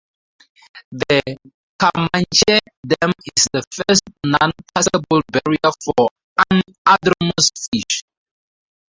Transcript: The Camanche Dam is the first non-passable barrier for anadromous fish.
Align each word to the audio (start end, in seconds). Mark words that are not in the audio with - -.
The 0.93 1.21
Camanche 1.79 2.57
Dam 2.87 3.11
is 3.37 3.47
the 3.53 3.61
first 3.71 4.01
non-passable 4.25 5.21
barrier 5.31 5.71
for 5.85 6.09
anadromous 6.39 7.49
fish. 7.71 8.01